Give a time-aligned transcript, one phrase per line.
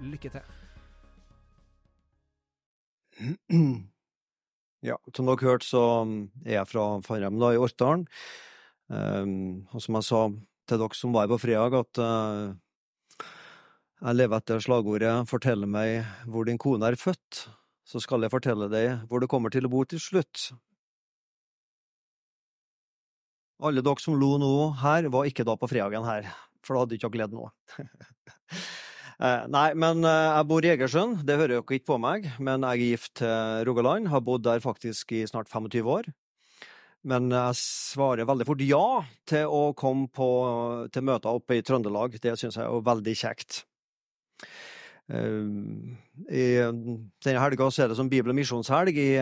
[0.00, 0.42] Lykke til.
[4.86, 5.80] Ja, som dere hørte, så
[6.46, 8.04] er jeg fra Fannrem da, i Orkdalen.
[8.86, 10.20] Um, og som jeg sa
[10.70, 13.26] til dere som var her på fredag, at uh,
[13.98, 17.48] jeg lever etter slagordet 'Fortell meg hvor din kone er født',
[17.82, 20.52] så skal jeg fortelle deg hvor du kommer til å bo til slutt.
[23.58, 26.30] Alle dere som lo nå her, var ikke da på fredagen her,
[26.62, 27.50] for da hadde ikke dere ledd nå.
[29.18, 32.62] Eh, nei, men eh, jeg bor i Egersund, det hører dere ikke på meg, men
[32.62, 36.06] jeg er gift til Rogaland, har bodd der faktisk i snart 25 år.
[37.08, 38.84] Men jeg svarer veldig fort ja
[39.26, 40.28] til å komme på,
[40.94, 43.62] til møter oppe i Trøndelag, det syns jeg er veldig kjekt.
[45.08, 46.44] I
[47.24, 49.14] denne helga er det som Bibel- og misjonshelg i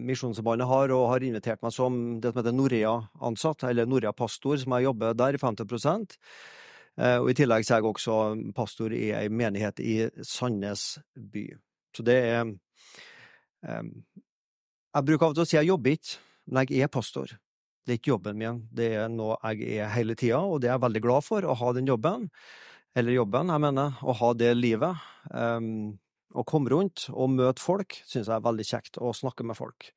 [0.00, 4.88] Misjonssambandet har, og har invitert meg som det som heter Norea-ansatt, eller Norea-pastor, som jeg
[4.88, 6.06] jobber der i 50 uh,
[7.00, 8.14] Og i tillegg så er jeg også
[8.52, 9.94] pastor i ei menighet i
[10.28, 11.46] Sandnes by.
[11.96, 13.88] Så det er um,
[14.92, 16.18] Jeg bruker av og til å si jeg jobber ikke,
[16.52, 17.32] men jeg er pastor.
[17.82, 20.76] Det er ikke jobben min, det er noe jeg er hele tida, og det er
[20.76, 22.28] jeg veldig glad for, å ha den jobben
[22.98, 25.04] eller jobben, jeg mener, å ha det livet.
[25.32, 25.96] Um,
[26.34, 29.90] å komme rundt og møte folk synes jeg er veldig kjekt, å snakke med folk.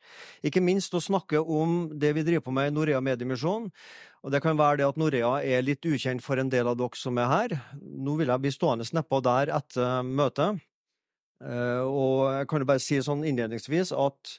[0.45, 3.69] Ikke minst å snakke om det vi driver på med i Norea Mediemisjon.
[4.25, 6.99] Og det kan være det at Norea er litt ukjent for en del av dere
[6.99, 7.57] som er her.
[7.81, 10.63] Nå vil jeg bli stående nedpå der etter møtet.
[11.43, 14.37] Uh, og jeg kan jo bare si sånn innledningsvis at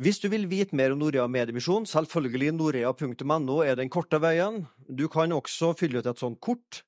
[0.00, 4.62] hvis du vil vite mer om Norea Mediemisjon, selvfølgelig norea.no er den korte veien.
[4.88, 6.80] Du kan også fylle ut et sånt kort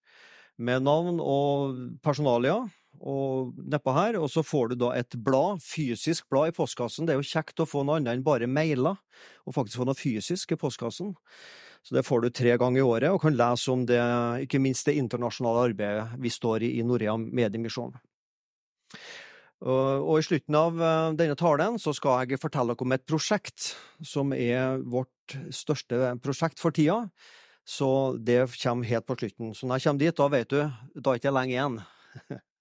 [0.57, 2.63] med navn og personalia.
[3.01, 7.07] Og nedpå her, og så får du da et blad, fysisk blad i postkassen.
[7.07, 9.01] Det er jo kjekt å få noe annet enn bare mailer,
[9.45, 11.15] og faktisk få noe fysisk i postkassen.
[11.85, 14.01] Så det får du tre ganger i året, og kan lese om det,
[14.47, 17.93] ikke minst det internasjonale arbeidet vi står i i Norea Mediemisjon.
[19.65, 20.81] Og i slutten av
[21.17, 23.71] denne talen så skal jeg fortelle dere om et prosjekt
[24.05, 27.07] som er vårt største prosjekt for tida.
[27.65, 29.55] Så det kommer helt på slutten.
[29.57, 31.79] Så når jeg kommer dit, da vet du, da er det ikke lenge igjen.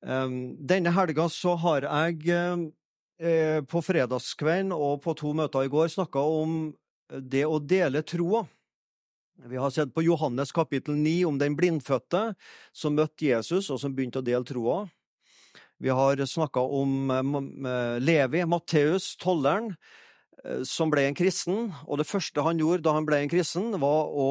[0.00, 2.30] Denne helga så har jeg
[3.20, 6.54] eh, på fredagskvelden og på to møter i går snakka om
[7.10, 8.46] det å dele troa.
[9.44, 12.34] Vi har sett på Johannes kapittel 9 om den blindfødte
[12.72, 14.82] som møtte Jesus, og som begynte å dele troa.
[15.80, 17.08] Vi har snakka om
[18.04, 19.72] Levi, Matteus, tolleren,
[20.68, 24.12] som ble en kristen, og det første han gjorde da han ble en kristen, var
[24.12, 24.28] å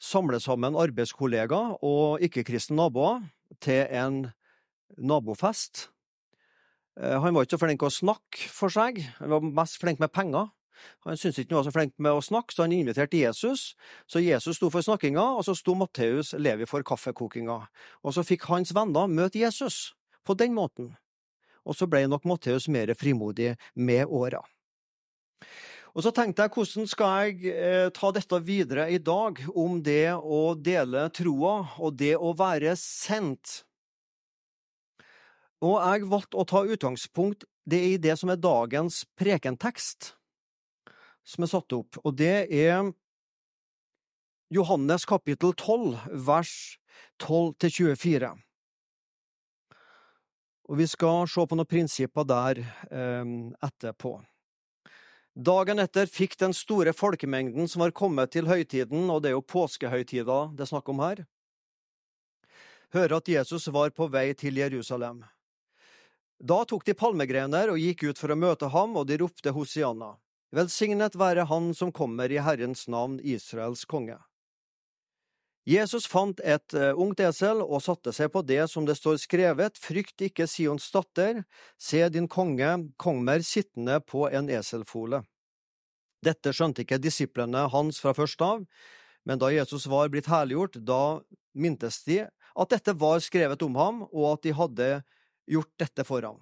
[0.00, 3.20] samle sammen arbeidskollegaer og ikke-kristne naboer
[3.60, 4.22] til en
[4.98, 5.88] nabofest.
[7.00, 10.12] Han var ikke så flink til å snakke for seg, han var mest flink med
[10.12, 10.50] penger.
[11.06, 13.74] Han syntes ikke han var så flink med å snakke, så han inviterte Jesus.
[14.10, 17.58] Så Jesus sto for snakkinga, og så sto Matteus Levi for kaffekokinga.
[18.04, 19.92] Og så fikk hans venner møte Jesus
[20.26, 20.94] på den måten.
[21.64, 24.42] Og så ble nok Matteus mer frimodig med åra.
[25.90, 30.12] Og så tenkte jeg, hvordan skal jeg eh, ta dette videre i dag, om det
[30.14, 33.64] å dele troa og det å være sendt?
[35.60, 40.14] Og jeg valgte å ta utgangspunkt det i det som er dagens prekentekst,
[41.24, 42.88] som er satt opp, og det er
[44.50, 46.54] Johannes kapittel 12, vers
[47.22, 48.32] 12–24.
[50.70, 53.30] Og vi skal se på noen prinsipper der eh,
[53.66, 54.16] etterpå.
[55.40, 59.46] Dagen etter fikk den store folkemengden som var kommet til høytiden, og det er jo
[59.46, 61.22] påskehøytida det er snakk om her,
[62.96, 65.22] høre at Jesus var på vei til Jerusalem.
[66.40, 70.14] Da tok de palmegrener og gikk ut for å møte ham, og de ropte Hosianna.
[70.56, 74.16] Velsignet være Han som kommer i Herrens navn, Israels konge.
[75.68, 79.76] Jesus fant et uh, ungt esel og satte seg på det som det står skrevet,
[79.78, 81.44] Frykt ikke Sions datter,
[81.76, 85.20] se din konge kommer sittende på en eselfole.
[86.24, 88.64] Dette skjønte ikke disiplene hans fra først av,
[89.28, 91.20] men da Jesus var blitt herliggjort, da
[91.52, 94.90] mintes de at dette var skrevet om ham, og at de hadde
[95.50, 96.38] gjort dette for ham.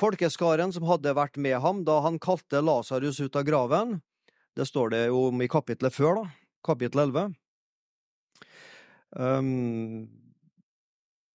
[0.00, 4.00] Folkeskaren som hadde vært med ham da han kalte Lasarus ut av graven,
[4.56, 6.26] det står det jo om i kapitlet før, da,
[6.64, 7.32] kapittel 11,
[9.12, 10.08] Um,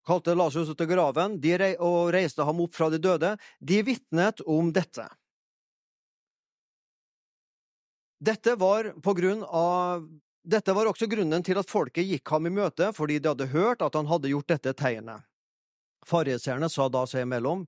[0.06, 4.42] kalte Lasarus ut av graven rei og reiste ham opp fra de døde, de vitnet
[4.42, 5.06] om dette.
[8.18, 10.07] Dette var, på grunn av,
[10.42, 13.83] dette var også grunnen til at folket gikk ham i møte, fordi de hadde hørt
[13.86, 15.21] at han hadde gjort dette tegnet.
[16.07, 17.65] Fariseerne sa da seg imellom,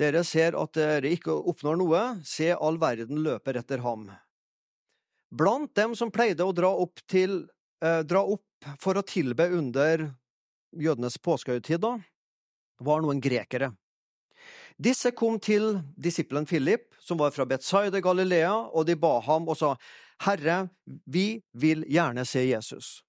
[0.00, 4.08] dere ser at dere ikke oppnår noe, se all verden løper etter ham.
[5.30, 7.44] Blant dem som pleide å dra opp, til,
[7.82, 10.10] eh, dra opp for å tilbe under
[10.74, 11.84] jødenes påskehøytid,
[12.80, 13.76] var noen grekere.
[14.80, 19.56] Disse kom til disippelen Philip, som var fra Betzaida Galilea, og de ba ham og
[19.56, 19.74] sa,
[20.24, 20.70] Herre,
[21.06, 23.02] vi vil gjerne se Jesus.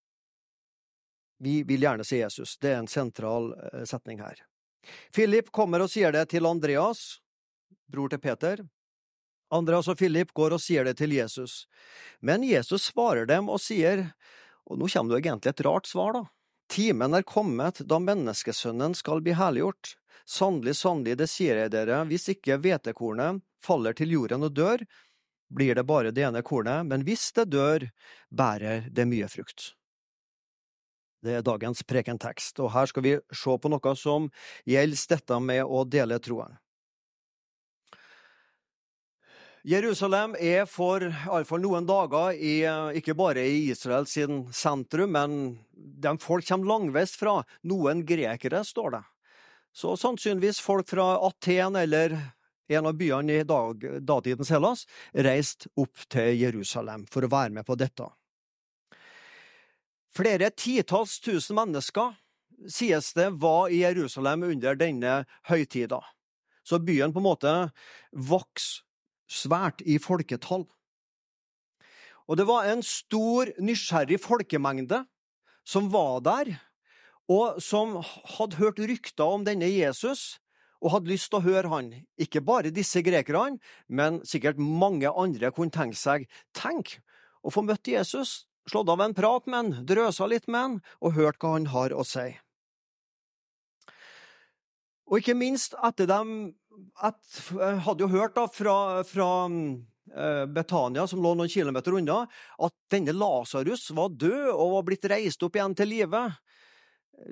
[1.39, 2.57] Vi vil gjerne se Jesus.
[2.57, 4.43] Det er en sentral eh, setning her.
[5.13, 7.21] Philip kommer og sier det til Andreas,
[7.91, 8.63] bror til Peter.
[9.51, 11.65] Andreas og Philip går og sier det til Jesus.
[12.19, 14.07] Men Jesus svarer dem og sier,
[14.65, 16.23] og nå kommer det egentlig et rart svar, da.
[16.71, 19.97] Timen er kommet da menneskesønnen skal bli herliggjort.
[20.23, 24.85] Sannelig, sannelig, det sier jeg dere, hvis ikke hvetekornet faller til jorden og dør,
[25.51, 27.89] blir det bare det ene kornet, men hvis det dør,
[28.31, 29.73] bærer det mye frukt.
[31.21, 34.27] Det er dagens prekentekst, og her skal vi se på noe som
[34.65, 36.57] gjelder dette med å dele troen.
[39.61, 42.65] Jerusalem er for iallfall noen dager, i,
[42.97, 45.35] ikke bare i Israel sin sentrum, men
[45.71, 47.43] de folk kommer langveis fra.
[47.69, 49.03] Noen grekere, står det.
[49.71, 52.17] Så sannsynligvis folk fra Aten eller
[52.71, 57.77] en av byene i datidens Hellas, reiste opp til Jerusalem for å være med på
[57.77, 58.09] dette.
[60.11, 62.15] Flere titalls tusen mennesker,
[62.67, 66.01] sies det, var i Jerusalem under denne høytida.
[66.67, 67.53] Så byen på en måte
[68.11, 68.83] vokste
[69.31, 70.65] svært i folketall.
[72.27, 75.05] Og det var en stor, nysgjerrig folkemengde
[75.67, 76.53] som var der,
[77.31, 77.97] og som
[78.35, 80.41] hadde hørt rykter om denne Jesus,
[80.81, 81.91] og hadde lyst til å høre han.
[82.19, 86.25] Ikke bare disse grekerne, men sikkert mange andre kunne tenke seg
[86.57, 86.97] Tenk
[87.45, 91.17] å få møtt Jesus, slått av en prat med han, drøsa litt med han, og
[91.19, 92.29] hørt hva han har å si.
[95.11, 96.53] Og ikke minst etter dem
[97.03, 97.19] at,
[97.85, 102.23] hadde jo hørt da fra, fra eh, Betania, som lå noen kilometer unna,
[102.63, 106.23] at denne Lasarus var død og var blitt reist opp igjen til live.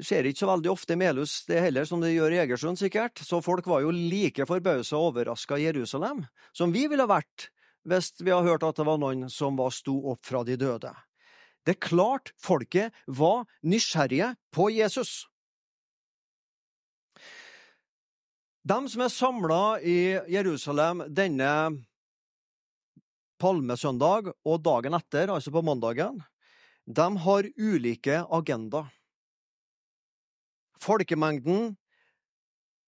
[0.03, 3.23] Skjer ikke så veldig ofte i Melhus det heller, som det gjør i Egersund, sikkert.
[3.25, 7.49] Så folk var jo like forbausa og overraska i Jerusalem som vi ville vært
[7.87, 10.91] hvis vi hadde hørt at det var noen som var sto opp fra de døde.
[11.69, 15.27] Det er klart folket var nysgjerrige på Jesus.
[18.65, 19.99] De som er samla i
[20.33, 21.51] Jerusalem denne
[23.37, 26.17] palmesøndag og dagen etter, altså på mandagen,
[26.89, 28.89] de har ulike agendaer.
[30.81, 31.75] Folkemengden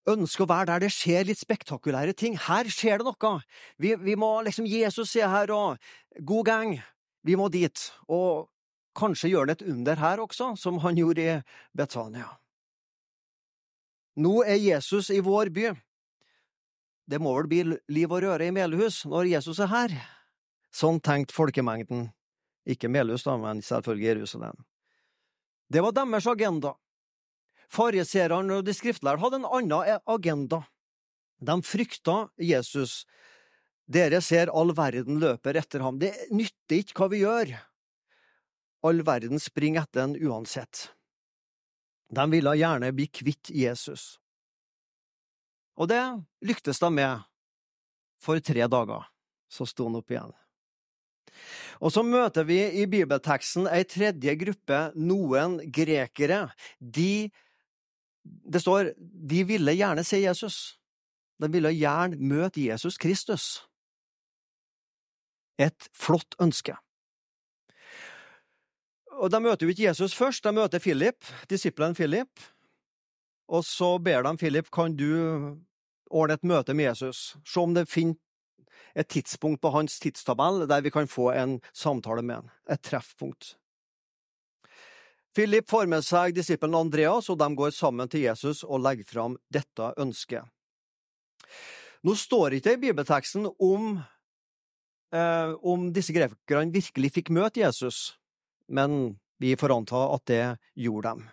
[0.10, 2.34] ønsker å være der det skjer litt spektakulære ting.
[2.50, 3.36] Her skjer det noe!
[3.78, 5.78] Vi, vi må liksom Jesus er her, og
[6.26, 6.74] god gang!
[7.22, 7.78] Vi må dit.
[8.10, 8.50] Og
[8.98, 11.38] kanskje gjør han et under her også, som han gjorde i
[11.78, 12.28] Betania.
[14.20, 15.72] Nå er Jesus i vår by.
[17.08, 17.62] Det må vel bli
[17.92, 19.96] liv og røre i Melhus når Jesus er her?
[20.72, 22.10] Sånn tenkte folkemengden.
[22.68, 24.62] Ikke Melhus, da, men selvfølgelig Jerusalem.
[25.72, 26.76] Det var deres agenda.
[27.72, 30.62] Fariseerne og de skriftlærde hadde en annen agenda.
[31.42, 33.06] De frykta Jesus.
[33.92, 35.98] Dere ser all verden løper etter ham.
[36.00, 37.56] Det nytter ikke hva vi gjør.
[38.82, 40.90] All verden springer etter en uansett.
[42.12, 44.18] De ville gjerne bli kvitt Jesus.
[45.80, 46.02] Og det
[46.46, 47.24] lyktes de med.
[48.22, 49.08] For tre dager
[49.52, 50.34] så sto han opp igjen.
[51.82, 56.50] Og så møter vi i bibelteksten ei tredje gruppe, noen grekere.
[56.80, 57.32] De
[58.22, 60.78] Det står de ville gjerne se Jesus.
[61.42, 63.66] De ville gjerne møte Jesus Kristus.
[65.58, 66.76] Et flott ønske.
[69.22, 72.42] Og De møter jo ikke Jesus først, de møter Philip, disippelen Philip.
[73.52, 75.60] Og så ber de Philip kan du
[76.10, 78.18] ordne et møte med Jesus, se om det finner
[78.96, 83.56] et tidspunkt på hans tidstabell der vi kan få en samtale med han, et treffpunkt.
[85.36, 89.38] Philip får med seg disippelen Andreas, og de går sammen til Jesus og legger fram
[89.54, 90.44] dette ønsket.
[92.04, 94.02] Nå står ikke i bibelteksten om,
[95.14, 98.18] eh, om disse grekerne virkelig fikk møte Jesus,
[98.72, 100.44] men vi får anta at det
[100.80, 101.30] gjorde dem.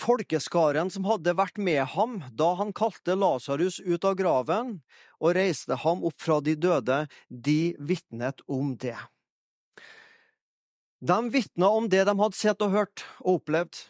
[0.00, 4.78] Folkeskaren som hadde vært med ham da han kalte Lasarus ut av graven
[5.20, 8.96] og reiste ham opp fra de døde, de vitnet om det.
[11.00, 13.82] De vitna om det de hadde sett og hørt og opplevd.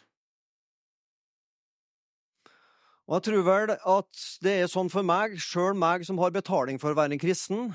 [3.07, 6.79] Og jeg tror vel at det er sånn for meg, sjøl meg som har betaling
[6.79, 7.73] for å være en kristen,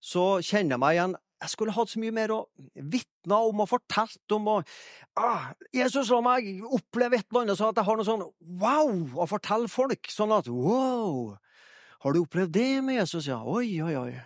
[0.00, 1.16] så kjenner jeg meg igjen.
[1.38, 2.38] Jeg skulle hatt så mye mer å
[2.74, 4.48] vitne om og fortalt om.
[4.56, 4.70] og
[5.18, 8.24] ah, Jesus la meg oppleve et eller annet, sånn at jeg har noe sånn
[8.62, 10.10] wow å fortelle folk.
[10.10, 11.36] Sånn at wow,
[12.02, 13.38] har du opplevd det med Jesus, ja?
[13.46, 14.16] Oi, oi, oi.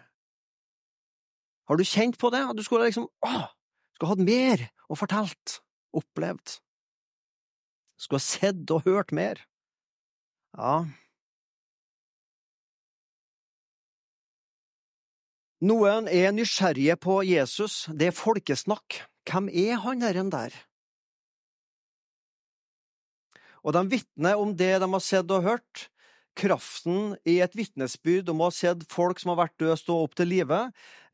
[1.68, 2.42] Har du kjent på det?
[2.56, 3.52] Du skulle liksom ah,
[3.94, 5.60] skulle hatt mer å fortalt,
[5.96, 6.58] opplevd.
[8.00, 9.44] Skulle ha sett og hørt mer.
[10.56, 10.84] Ja.
[15.62, 18.96] Noen er nysgjerrige på Jesus, det er folkesnakk.
[19.30, 20.54] Hvem er han herren der?
[23.62, 25.84] Og de vitner om det de har sett og hørt.
[26.34, 30.16] Kraften i et vitnesbyrd om å ha sett folk som har vært døde, stå opp
[30.18, 30.64] til live,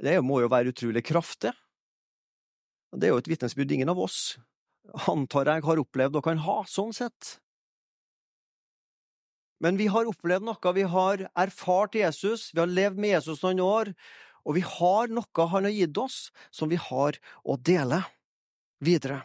[0.00, 1.52] det må jo være utrolig kraftig.
[2.94, 4.38] Det er jo et vitnesbyrd ingen av oss,
[5.10, 7.34] antar jeg, har opplevd og kan ha, sånn sett.
[9.60, 13.60] Men vi har opplevd noe, vi har erfart Jesus, vi har levd med Jesus noen
[13.64, 13.92] år,
[14.48, 18.00] og vi har noe han har gitt oss som vi har å dele
[18.80, 19.20] videre.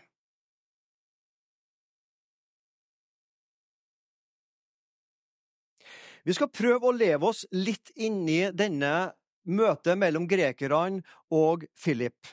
[6.23, 9.13] Vi skal prøve å leve oss litt inni denne
[9.43, 11.03] møtet mellom grekerne
[11.35, 12.31] og Philip.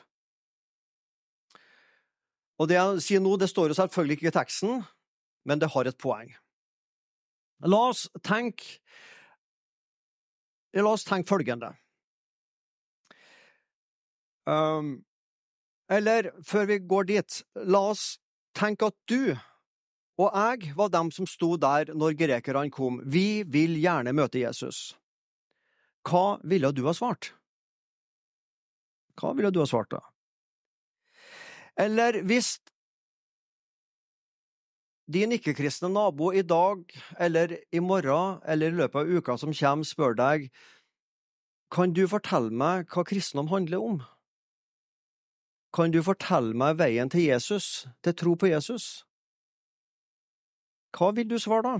[2.61, 4.83] Og det jeg sier nå, det står jo selvfølgelig ikke i teksten,
[5.47, 6.29] men det har et poeng.
[7.67, 8.79] La oss tenke
[10.71, 11.73] La oss tenke følgende
[14.45, 15.03] um,
[15.91, 18.19] Eller, før vi går dit, la oss
[18.55, 19.35] tenke at du
[20.21, 22.99] og jeg var dem som sto der når grekerne kom.
[23.05, 24.93] Vi vil gjerne møte Jesus.
[26.05, 27.31] Hva ville du ha svart?
[29.17, 30.01] Hva ville du ha svart da?
[31.79, 32.59] Eller hvis
[35.11, 36.83] din ikke-kristne nabo i dag,
[37.19, 40.51] eller i morgen, eller i løpet av uka som kommer, spør deg
[41.71, 44.01] Kan du fortelle meg hva kristendom handler om?
[45.71, 49.05] Kan du fortelle meg veien til Jesus, til tro på Jesus?
[50.91, 51.75] Hva vil du svare da?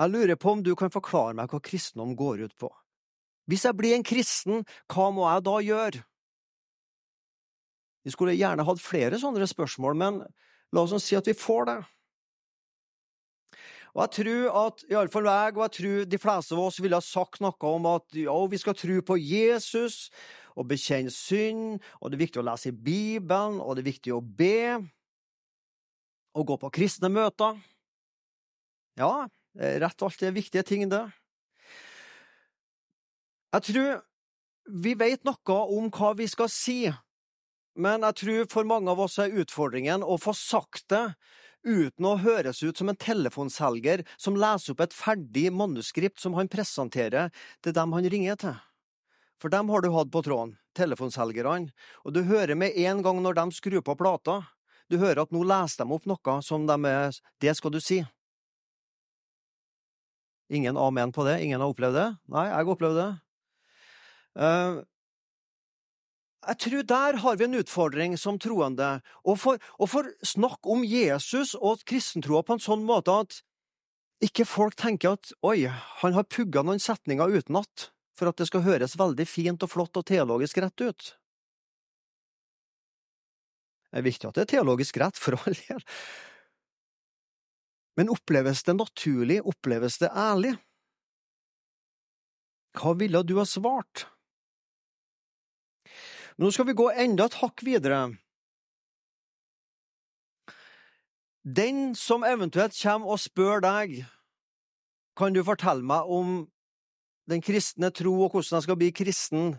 [0.00, 2.70] Jeg lurer på om du kan forklare meg hva kristendom går ut på.
[3.50, 6.04] Hvis jeg blir en kristen, hva må jeg da gjøre?
[8.02, 10.22] Vi skulle gjerne hatt flere sånne spørsmål, men
[10.72, 11.78] la oss si at vi får det.
[13.92, 17.04] Og Jeg tror at iallfall jeg og jeg tror de fleste av oss ville ha
[17.04, 20.08] sagt noe om at ja, vi skal tro på Jesus
[20.56, 24.14] og bekjenne synd, og det er viktig å lese i Bibelen, og det er viktig
[24.16, 24.80] å be
[26.32, 27.58] og gå på kristne møter.
[29.00, 31.04] Ja, rett og alt er viktige ting, det.
[33.52, 34.02] Jeg tror
[34.72, 36.86] vi vet noe om hva vi skal si,
[37.76, 41.04] men jeg tror for mange av oss er utfordringen å få sagt det
[41.64, 46.50] uten å høres ut som en telefonselger som leser opp et ferdig manuskript som han
[46.52, 47.30] presenterer
[47.62, 48.56] til dem han ringer til.
[49.42, 51.72] For dem har du hatt på tråden, telefonselgerne,
[52.06, 54.42] og du hører med en gang når de skrur på plata,
[54.90, 58.02] du hører at nå leser de opp noe som de er Det skal du si.
[60.52, 61.40] Ingen amen på det?
[61.40, 62.08] Ingen har opplevd det?
[62.28, 63.10] Nei, jeg har opplevd det.
[64.36, 64.82] Uh,
[66.42, 71.84] jeg tror der har vi en utfordring som troende, å få snakke om Jesus og
[71.86, 73.40] kristentroa på en sånn måte at
[74.22, 75.66] ikke folk tenker at oi,
[76.02, 79.98] han har pugga noen setninger utenat for at det skal høres veldig fint og flott
[79.98, 81.08] og teologisk rett ut.
[83.92, 85.82] Det er viktig at det er teologisk rett, for all del.
[87.98, 90.54] Men oppleves det naturlig, oppleves det ærlig?
[92.78, 94.06] Hva ville du ha svart?
[96.42, 98.00] Nå skal vi gå enda et hakk videre.
[101.46, 104.00] Den som eventuelt kommer og spør deg,
[105.14, 106.32] kan du fortelle meg om
[107.30, 109.54] den kristne tro og hvordan jeg skal bli kristen?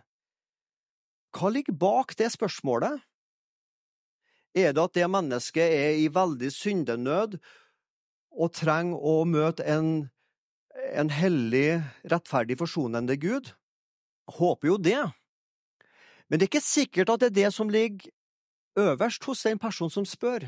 [1.32, 3.00] Hva ligger bak det spørsmålet?
[4.52, 7.40] Er det at det mennesket er i veldig syndenød
[8.34, 10.10] og trenger å møte en,
[10.92, 11.80] en hellig,
[12.12, 13.56] rettferdig, forsonende Gud?
[14.36, 15.04] Håper jo det.
[16.34, 18.10] Men det er ikke sikkert at det er det som ligger
[18.82, 20.48] øverst hos den personen som spør.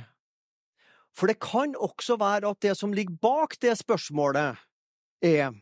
[1.13, 4.57] For det kan også være at det som ligger bak det spørsmålet,
[5.21, 5.53] er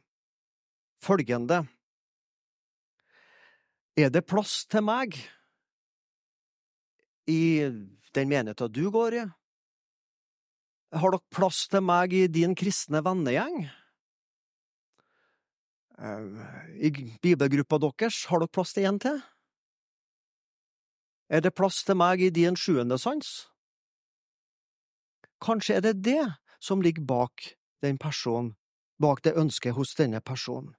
[1.03, 1.67] følgende
[3.99, 5.19] Er det plass til meg
[7.27, 7.67] i
[8.15, 9.25] den menigheten du går i?
[10.95, 13.67] Har dere plass til meg i din kristne vennegjeng?
[15.99, 16.41] Eh,
[16.79, 19.21] I bibelgruppa deres, har dere plass til en til?
[21.33, 23.29] Er det plass til meg i din sjuende sans?
[25.41, 26.21] Kanskje er det det
[26.61, 27.47] som ligger bak
[27.81, 28.53] den personen,
[29.01, 30.75] bak det ønsket hos denne personen.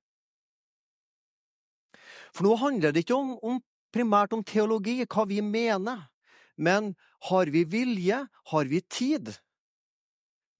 [2.34, 3.60] For nå handler det ikke om, om
[3.94, 6.06] primært om teologi, hva vi mener,
[6.56, 6.94] men
[7.30, 9.34] har vi vilje, har vi tid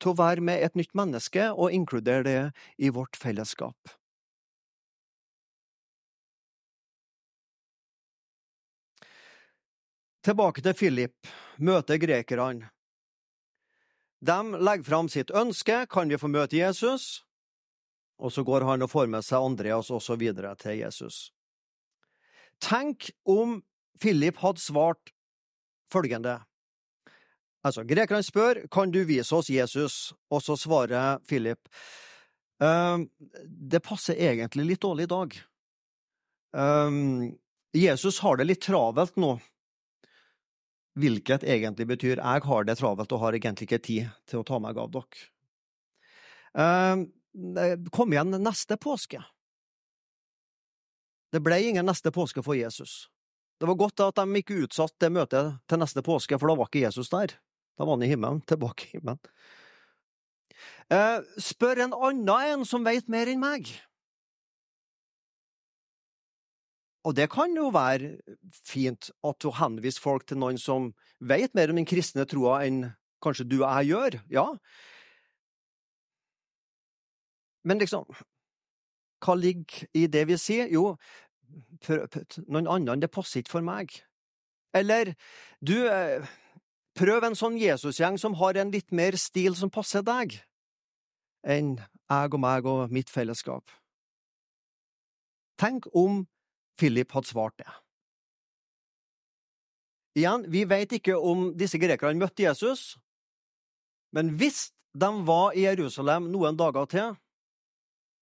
[0.03, 2.41] til å være med et nytt menneske og inkludere det
[2.83, 3.95] i vårt fellesskap?
[10.25, 11.29] Tilbake til Philip,
[11.61, 12.71] møter grekerne.
[14.25, 17.27] De legger fram sitt ønske, kan vi få møte Jesus?
[18.17, 21.29] Og så går han og får med seg Andreas og så videre til Jesus.
[22.63, 23.59] Tenk om
[24.01, 25.13] Philip hadde svart
[25.93, 26.39] følgende.
[27.65, 31.69] Altså, Grekerne spør kan du vise oss Jesus, og så svarer Philip
[32.65, 33.11] ehm,
[33.45, 35.41] det passer egentlig litt dårlig i dag.
[36.57, 37.35] Ehm,
[37.77, 39.37] Jesus har det litt travelt nå
[40.99, 44.61] hvilket egentlig betyr jeg har det travelt og har egentlig ikke tid til å ta
[44.63, 45.25] meg av dere.
[46.55, 47.09] Ehm,
[47.91, 49.23] kom igjen neste påske.
[51.35, 53.09] Det ble ingen neste påske for Jesus.
[53.59, 56.71] Det var godt at de ikke utsatte det møtet til neste påske, for da var
[56.71, 57.35] ikke Jesus der.
[57.75, 59.19] Da var han i himmelen, tilbake i himmelen.
[60.95, 63.73] Eh, spør en annen en som veit mer enn meg.
[67.05, 68.15] Og det kan jo være
[68.65, 72.87] fint at du henviser folk til noen som vet mer om den kristne troa enn
[73.25, 74.47] kanskje du og jeg gjør, ja.
[77.65, 78.09] Men liksom,
[79.25, 80.69] hva ligger i det vi sier?
[80.73, 80.97] Jo,
[82.49, 83.93] noen andre, det passer ikke for meg.
[84.77, 85.15] Eller,
[85.65, 86.27] du, eh,
[86.99, 90.37] prøv en sånn Jesusgjeng som har en litt mer stil som passer deg,
[91.45, 93.71] enn jeg og meg og mitt fellesskap.
[95.61, 96.25] Tenk om
[96.79, 97.71] Philip hadde svart det.
[100.15, 102.95] Igjen, vi vet ikke om disse grekerne møtte Jesus,
[104.15, 107.17] men hvis de var i Jerusalem noen dager til,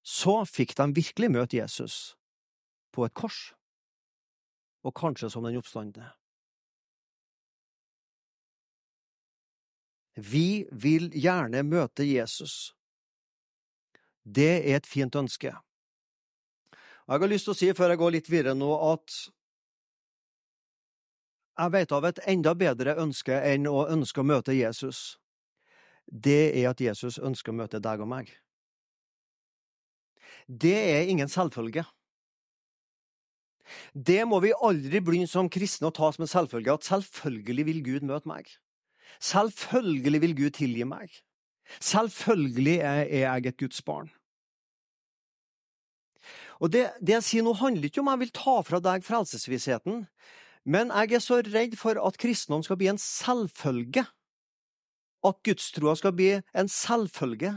[0.03, 2.17] så fikk de virkelig møte Jesus
[2.93, 3.53] på et kors,
[4.83, 6.09] og kanskje som den oppstandende.
[10.17, 12.75] Vi vil gjerne møte Jesus.
[14.25, 15.55] Det er et fint ønske.
[17.09, 19.17] Jeg har lyst til å si, før jeg går litt videre nå, at
[21.59, 25.19] jeg vet av et enda bedre ønske enn å ønske å møte Jesus.
[26.07, 28.31] Det er at Jesus ønsker å møte deg og meg.
[30.47, 31.85] Det er ingen selvfølge.
[33.95, 37.85] Det må vi aldri begynne som kristne å ta som en selvfølge, at selvfølgelig vil
[37.87, 38.49] Gud møte meg.
[39.23, 41.13] Selvfølgelig vil Gud tilgi meg.
[41.81, 44.11] Selvfølgelig er jeg et Guds barn.
[46.63, 50.05] Og det, det, jeg sier nå, handler ikke om jeg vil ta fra deg frelsesvissheten,
[50.63, 54.05] men jeg er så redd for at kristendom skal bli en selvfølge.
[55.27, 57.57] At gudstroa skal bli en selvfølge.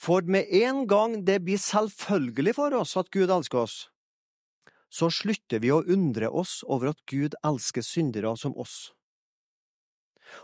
[0.00, 3.76] For med en gang det blir selvfølgelig for oss at Gud elsker oss,
[4.90, 8.94] så slutter vi å undre oss over at Gud elsker syndere som oss.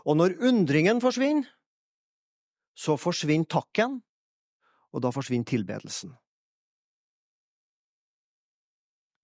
[0.05, 1.49] Og når undringen forsvinner,
[2.77, 4.01] så forsvinner takken,
[4.93, 6.13] og da forsvinner tilbedelsen.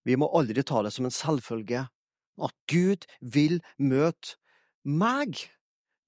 [0.03, 1.87] Vi må aldri ta det som en selvfølge
[2.43, 4.37] at Gud vil møte
[4.83, 5.37] meg,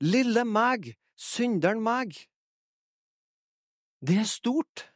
[0.03, 2.15] lille meg, synderen meg.
[4.05, 4.89] Det er stort.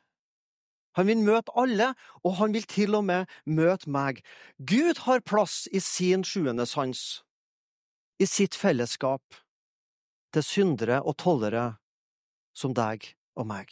[0.98, 1.94] Han vil møte alle,
[2.26, 4.24] og han vil til og med møte meg.
[4.58, 7.22] Gud har plass i sin sjuende sans,
[8.20, 9.24] i sitt fellesskap,
[10.34, 11.80] til syndere og tollere
[12.54, 13.06] som deg
[13.40, 13.72] og meg.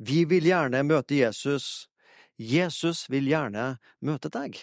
[0.00, 1.90] Vi vil gjerne møte Jesus
[2.40, 4.56] Jesus vil gjerne møte deg.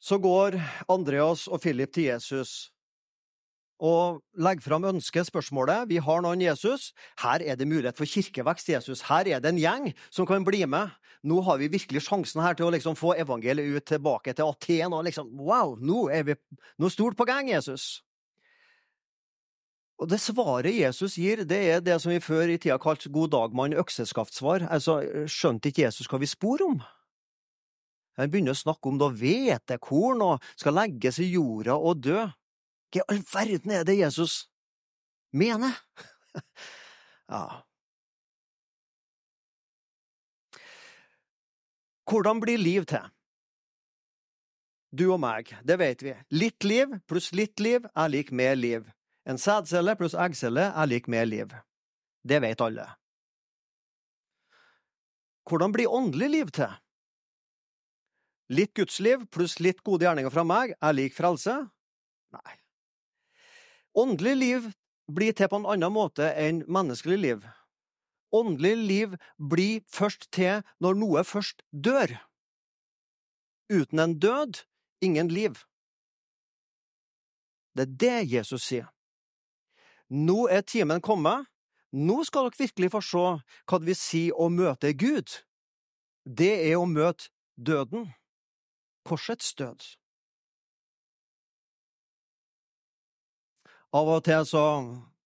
[0.00, 0.56] Så går
[0.88, 2.72] Andreas og Philip til Jesus
[3.80, 5.86] og legger fram ønskespørsmålet.
[5.88, 6.90] Vi har noen Jesus.
[7.20, 9.04] Her er det mulighet for kirkevekst, Jesus.
[9.08, 10.92] Her er det en gjeng som kan bli med.
[11.24, 14.92] Nå har vi virkelig sjansen her til å liksom få evangeliet ut tilbake til Aten.
[14.92, 16.36] og liksom, Wow, nå er vi
[16.80, 18.00] noe stort på gang, Jesus.
[20.00, 23.34] Og Det svaret Jesus gir, det er det som vi før i tida kalte god
[23.34, 24.64] dag, mann, økseskaftsvar.
[24.72, 26.78] Altså, skjønte ikke Jesus hva vi spor om?
[28.16, 32.22] Han begynner å snakke om da hvetekorn og skal legges i jorda og dø.
[32.90, 34.46] Hva i all verden er det Jesus
[35.36, 35.76] mener?
[37.34, 37.44] ja.
[42.08, 43.04] Hvordan blir liv til?
[44.90, 46.16] Du og meg, det vet vi.
[46.34, 48.88] Litt liv pluss litt liv er lik mer liv.
[49.30, 51.52] En sædcelle pluss eggcelle er lik mer liv.
[52.26, 52.88] Det vet alle.
[55.50, 56.70] hvordan blir åndelig liv til?
[58.54, 61.54] Litt gudsliv pluss litt gode gjerninger fra meg er lik frelse?
[62.34, 62.54] Nei.
[63.98, 64.68] Åndelig liv
[65.10, 67.48] blir til på en annen måte enn menneskelig liv.
[68.30, 72.14] Åndelig liv blir først til når noe først dør.
[73.70, 74.62] Uten en død,
[75.02, 75.58] ingen liv.
[77.74, 78.90] Det er det Jesus sier.
[80.10, 81.46] Nå er timen kommet.
[81.90, 83.22] Nå skal dere virkelig få se
[83.66, 85.40] hva det vil si å møte Gud.
[86.24, 88.10] Det er å møte døden.
[89.06, 89.82] Korsets død.
[93.96, 94.64] Av og til så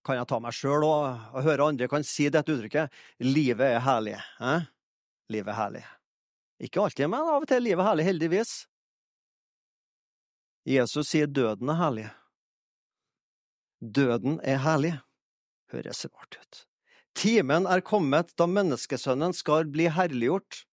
[0.05, 2.93] kan jeg ta meg sjøl og, og, høre andre kan si dette uttrykket
[3.25, 4.15] livet er herlig.
[4.41, 4.65] Eh?
[5.33, 5.83] Livet er herlig.
[6.65, 8.53] Ikke alltid, men av og til er livet herlig, heldigvis.
[10.65, 12.07] Jesus sier døden er herlig.
[13.85, 14.95] Døden er herlig.
[15.73, 16.61] Høres rart ut.
[17.15, 20.65] Timen er kommet da menneskesønnen skal bli herliggjort.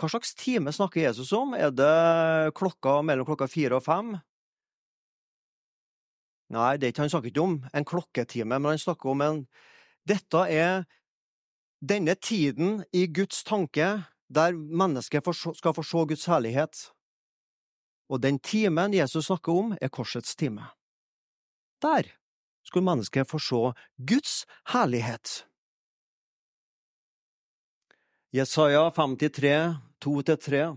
[0.00, 1.52] Hva slags time snakker Jesus om?
[1.54, 4.16] Er det klokka mellom klokka fire og fem?
[6.52, 9.44] Nei, det er han snakker ikke om en klokketime, men han snakker om en
[10.08, 10.82] Dette er
[11.78, 13.86] denne tiden i Guds tanke
[14.26, 16.88] der mennesket skal få se Guds herlighet.
[18.12, 20.68] Og den timen Jesus snakker om, er korsets time.
[21.80, 22.10] Der
[22.62, 23.62] skulle mennesket få se
[23.96, 24.44] Guds
[24.74, 25.46] herlighet.
[28.32, 30.76] Jesaja 53, 2-3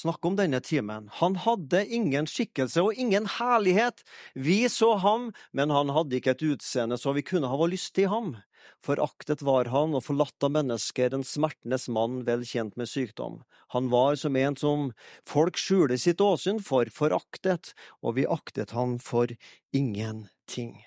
[0.00, 1.08] Snakk om denne timen.
[1.18, 4.04] Han hadde ingen skikkelse og ingen herlighet.
[4.34, 7.92] Vi så ham, men han hadde ikke et utseende så vi kunne ha vår lyst
[7.98, 8.36] til ham.
[8.84, 13.40] Foraktet var han og forlatt av mennesker, en smertenes mann vel kjent med sykdom.
[13.76, 14.92] Han var som en som
[15.28, 19.32] folk skjuler sitt åsyn for, foraktet, og vi aktet han for
[19.76, 20.78] ingenting.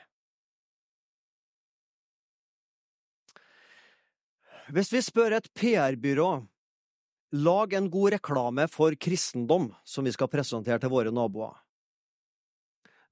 [4.73, 6.31] Hvis vi spør et PR-byrå
[7.33, 11.55] Lag en god reklame for kristendom som vi skal presentere til våre naboer.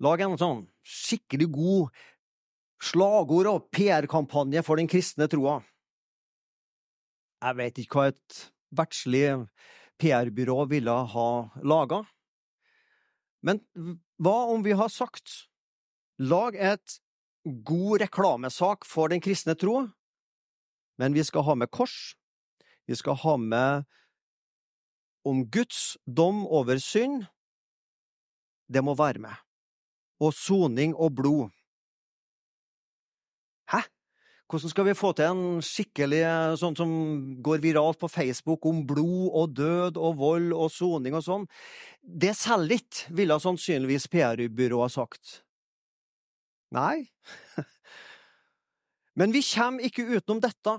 [0.02, 2.04] Lag en sånn skikkelig god
[2.82, 5.60] slagord og PR-kampanje for den kristne troa.
[7.42, 8.42] Jeg vet ikke hva et
[8.78, 9.26] verdslig
[10.02, 11.30] PR-byrå ville ha
[11.66, 12.02] laga,
[13.46, 13.62] men
[14.22, 15.48] hva om vi har sagt
[16.22, 17.00] lag et
[17.66, 19.88] god reklamesak for den kristne tro,
[21.02, 22.14] men vi skal ha med kors,
[22.86, 23.88] vi skal ha med
[25.26, 27.26] om Guds dom over synd,
[28.72, 29.34] det må være med.
[30.22, 31.50] Og soning og blod.
[34.52, 36.26] Hvordan skal vi få til en skikkelig
[36.60, 36.90] sånn som
[37.40, 41.46] går viralt på Facebook om blod og død og vold og soning og sånn?
[42.04, 45.38] Det selger ikke, ville sannsynligvis PR-byrået sagt.
[46.76, 47.08] Nei,
[49.20, 50.74] men vi kommer ikke utenom dette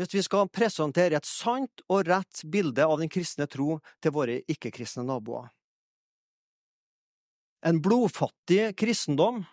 [0.00, 4.40] hvis vi skal presentere et sant og rett bilde av den kristne tro til våre
[4.50, 5.52] ikke-kristne naboer.
[7.68, 9.44] En blodfattig kristendom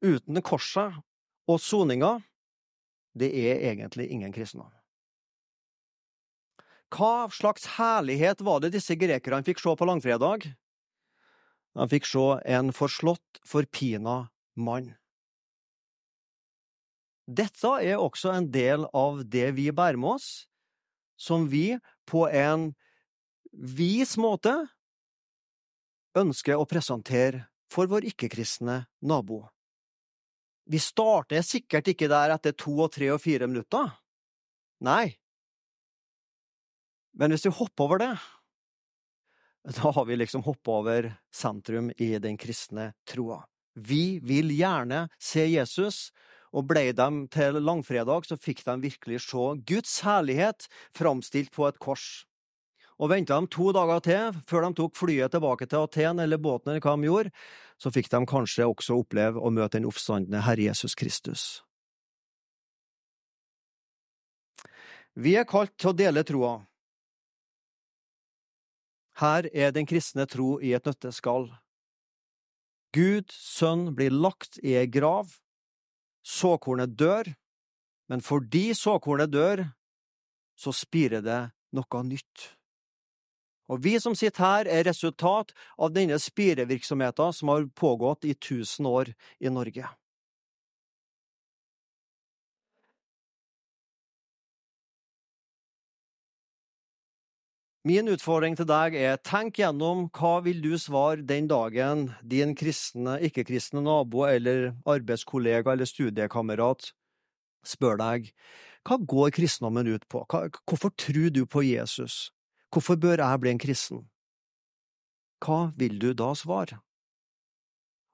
[0.00, 0.96] uten korset
[1.48, 2.18] og soninga,
[3.18, 4.70] det er egentlig ingen kristendom.
[6.94, 10.46] Hva slags herlighet var det disse grekerne fikk se på langfredag?
[11.76, 14.94] De fikk se en forslått, forpina mann.
[17.28, 20.48] Dette er også en del av det vi bærer med oss,
[21.20, 21.76] som vi
[22.08, 22.70] på en
[23.52, 24.54] vis måte
[26.16, 29.44] ønsker å presentere for vår ikke-kristne nabo.
[30.68, 33.94] Vi starter sikkert ikke der etter to og tre og fire minutter.
[34.84, 35.16] Nei.
[37.18, 38.12] Men hvis vi hopper over det,
[39.78, 43.42] da har vi liksom hoppa over sentrum i den kristne troa.
[43.78, 46.10] Vi vil gjerne se Jesus,
[46.52, 51.80] og blei de til langfredag, så fikk de virkelig se Guds herlighet framstilt på et
[51.82, 52.24] kors.
[52.98, 56.72] Og venta de to dager til, før de tok flyet tilbake til Aten eller båten
[56.72, 57.32] eller hva de gjorde,
[57.78, 61.62] så fikk de kanskje også oppleve å møte den oppstandende Herre Jesus Kristus.
[65.14, 66.58] Vi er kalt til å dele troa.
[69.18, 71.48] Her er den kristne tro i et nøtteskall.
[72.94, 75.34] Gud, Sønn, blir lagt i ei grav,
[76.28, 77.30] Såkornet dør,
[78.08, 79.62] men fordi såkornet dør,
[80.58, 81.40] så spirer det
[81.72, 82.57] noe nytt.
[83.68, 88.88] Og vi som sitter her, er resultat av denne spirevirksomheten som har pågått i tusen
[88.88, 89.88] år i Norge.
[97.88, 103.14] Min utfordring til deg er tenk gjennom hva vil du svare den dagen din kristne,
[103.24, 106.90] ikke-kristne nabo eller arbeidskollega eller studiekamerat
[107.64, 108.32] spør deg
[108.88, 110.24] hva går kristendommen ut på?
[110.28, 112.28] Hvorfor tror du på Jesus?
[112.74, 114.02] Hvorfor bør jeg bli en kristen?
[115.44, 116.80] Hva vil du da svare?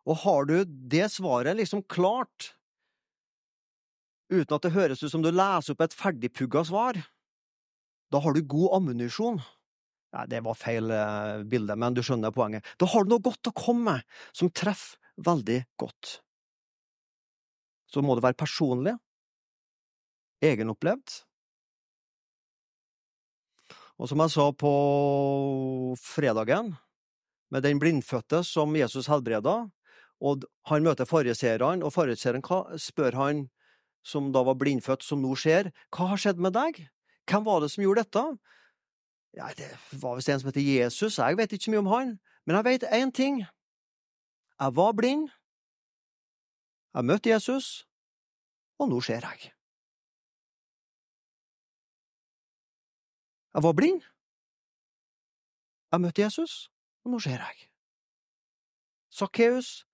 [0.04, 2.52] Og har du det svaret liksom klart,
[4.28, 7.00] uten at det høres ut som du leser opp et ferdigpugga svar,
[8.12, 9.40] da har du god ammunisjon.
[10.14, 12.66] Nei, det var feil eh, bilde, men du skjønner poenget.
[12.78, 16.18] Da har du noe godt å komme med, som treffer veldig godt.
[17.90, 18.94] Så må det være personlig,
[20.44, 21.22] egenopplevd.
[24.04, 24.70] Og som jeg sa på
[25.96, 26.74] fredagen,
[27.48, 29.70] med den blindfødte som Jesus helbreda,
[30.20, 32.44] og han møter fariseerne, og fariseeren
[32.76, 33.40] spør han,
[34.04, 36.82] som da var blindfødt, som nå ser, hva har skjedd med deg?
[37.24, 38.26] Hvem var det som gjorde dette?
[39.40, 42.14] Ja, det var visst en som heter Jesus, jeg vet ikke mye om han,
[42.44, 43.40] men jeg vet én ting.
[44.60, 45.30] Jeg var blind,
[46.92, 47.86] jeg møtte Jesus,
[48.76, 49.53] og nå ser jeg.
[53.54, 54.02] Jeg var blind.
[55.92, 56.54] Jeg møtte Jesus,
[57.04, 57.68] og nå ser jeg.
[59.14, 59.84] Sakkeus.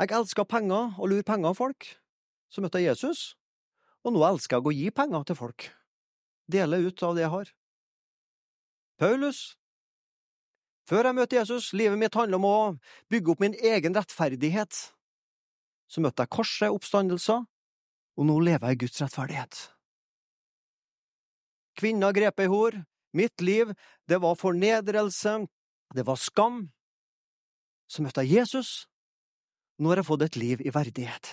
[0.00, 1.84] Jeg elska penger og lure penger av folk.
[2.48, 3.34] Så møtte jeg Jesus,
[4.04, 5.68] og nå elsker jeg å gi penger til folk.
[6.48, 7.52] Dele ut av det jeg har.
[9.00, 9.42] Paulus.
[10.88, 12.56] Før jeg møtte Jesus, livet mitt handler om å
[13.12, 14.80] bygge opp min egen rettferdighet.
[15.92, 17.44] Så møtte jeg korset, oppstandelser,
[18.16, 19.60] og nå lever jeg i Guds rettferdighet.
[21.82, 22.76] Kvinna grep ei hor.
[23.12, 23.74] Mitt liv,
[24.08, 25.48] det var fornedrelse,
[25.92, 26.68] det var skam.
[27.90, 28.86] Så møtte jeg Jesus.
[29.82, 31.32] Nå har jeg fått et liv i verdighet.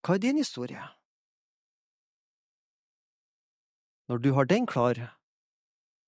[0.00, 0.80] Hva er din historie?
[4.08, 4.96] Når du har den klar,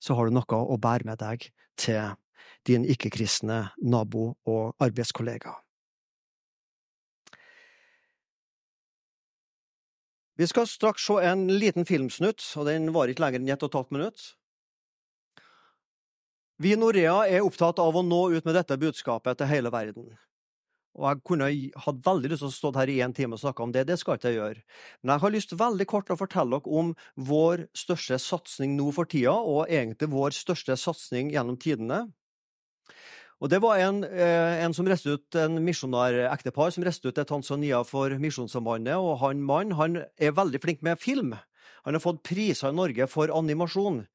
[0.00, 2.16] så har du noe å bære med deg til
[2.64, 5.52] din ikke-kristne nabo og arbeidskollega.
[10.40, 13.68] Vi skal straks se en liten filmsnutt, og den varer ikke lenger enn ett og
[13.68, 14.22] et halvt minutt.
[16.60, 20.06] Vi i Norea er opptatt av å nå ut med dette budskapet til hele verden.
[20.96, 21.48] Og Jeg kunne
[21.84, 23.98] hatt veldig lyst til å stå her i én time og snakke om det, det
[24.00, 24.64] skal ikke jeg gjøre.
[25.02, 29.12] Men jeg har lyst veldig kort å fortelle dere om vår største satsing nå for
[29.12, 32.06] tida, og egentlig vår største satsing gjennom tidene.
[33.40, 37.24] Og Det var en, eh, en som reiste ut, en misjonarektepar som reiste ut til
[37.24, 38.96] Tanzania for Misjonssambandet.
[38.96, 41.38] og Han mannen han er veldig flink med film.
[41.84, 44.06] Han har fått priser i Norge for animasjon.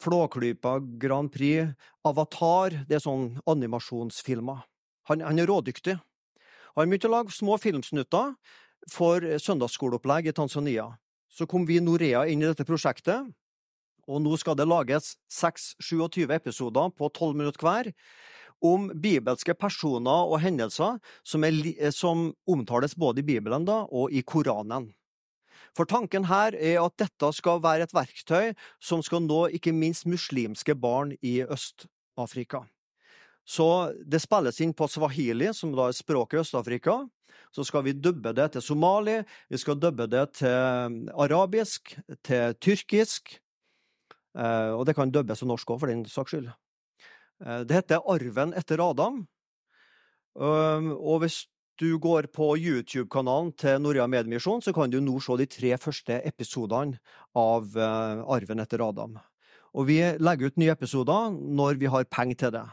[0.00, 1.72] Flåklypa, Grand Prix,
[2.04, 4.64] Avatar Det er sånn animasjonsfilmer.
[5.04, 6.00] Han, han er rådyktig.
[6.74, 8.34] Han begynte å lage små filmsnutter
[8.90, 10.98] for søndagsskoleopplegg i Tanzania.
[11.30, 13.30] Så kom vi i Norea inn i dette prosjektet,
[14.08, 17.92] og nå skal det lages 6-27 episoder på 12 minutter hver
[18.64, 24.12] om bibelske personer og hendelser som, er, eh, som omtales både i Bibelen da, og
[24.12, 24.92] i Koranen.
[25.74, 30.06] For tanken her er at dette skal være et verktøy som skal nå ikke minst
[30.06, 32.62] muslimske barn i Øst-Afrika.
[33.44, 37.02] Så det spilles inn på swahili, som da er språket i Øst-Afrika.
[37.54, 43.36] Så skal vi dubbe det til somali, vi skal dubbe det til arabisk, til tyrkisk.
[44.34, 46.50] Eh, og det kan dubbes til norsk òg, for den saks skyld.
[47.44, 49.24] Eh, det heter Arven etter Adam.
[50.34, 51.44] Og hvis
[51.78, 56.20] du går på YouTube-kanalen til Norea Medmisjon, så kan du nå se de tre første
[56.26, 56.98] episodene
[57.38, 59.18] av eh, Arven etter Adam.
[59.74, 62.64] Og vi legger ut nye episoder når vi har penger til det.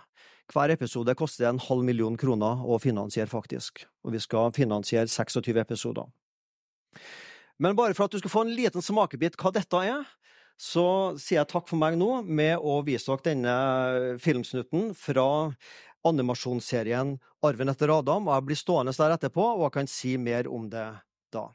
[0.52, 3.86] Hver episode koster en halv million kroner å finansiere, faktisk.
[4.06, 6.10] Og vi skal finansiere 26 episoder.
[7.62, 10.06] Men bare for at du skal få en liten smakebit hva dette er,
[10.62, 10.86] så
[11.18, 13.56] sier jeg takk for meg nå med å vise dere denne
[14.22, 15.26] filmsnutten fra
[16.06, 20.50] animasjonsserien Arven etter Adam, og jeg blir stående der etterpå og jeg kan si mer
[20.50, 20.86] om det
[21.34, 21.48] da.